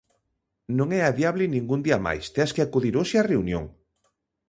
Non 0.77 0.87
é 0.99 1.01
adiable 1.03 1.43
ningún 1.55 1.79
día 1.85 1.99
máis, 2.07 2.23
tes 2.35 2.49
que 2.55 2.63
acudir 2.63 2.93
hoxe 2.99 3.15
á 3.21 3.23
reunión. 3.31 3.65